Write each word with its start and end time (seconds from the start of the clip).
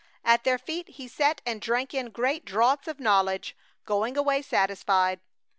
At 0.25 0.43
their 0.45 0.57
feet 0.57 0.89
he 0.89 1.07
sat 1.07 1.41
and 1.45 1.61
drank 1.61 1.93
in 1.93 2.09
great 2.09 2.43
draughts 2.43 2.87
of 2.87 2.99
knowledge, 2.99 3.55
going 3.85 4.17
away 4.17 4.41
satisfied. 4.41 5.19